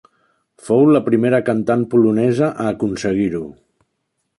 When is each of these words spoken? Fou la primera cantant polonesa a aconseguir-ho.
Fou 0.69 0.85
la 0.95 1.01
primera 1.11 1.41
cantant 1.51 1.85
polonesa 1.93 2.51
a 2.65 2.69
aconseguir-ho. 2.75 3.49